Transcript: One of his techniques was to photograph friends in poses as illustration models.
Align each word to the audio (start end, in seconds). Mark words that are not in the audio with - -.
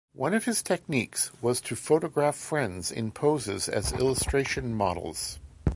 One 0.15 0.33
of 0.33 0.45
his 0.45 0.63
techniques 0.63 1.29
was 1.43 1.61
to 1.61 1.75
photograph 1.75 2.35
friends 2.35 2.91
in 2.91 3.11
poses 3.11 3.69
as 3.69 3.91
illustration 3.93 4.73
models. 4.73 5.37